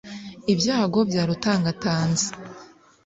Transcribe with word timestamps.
ibyago 0.53 0.99
byarutangatanze 1.09 2.27